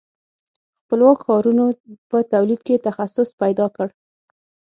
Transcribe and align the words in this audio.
خپلواکو 0.83 1.21
ښارونو 1.27 1.65
په 2.09 2.17
تولید 2.31 2.61
کې 2.67 2.83
تخصص 2.87 3.29
پیدا 3.41 3.65
کړ. 3.75 3.87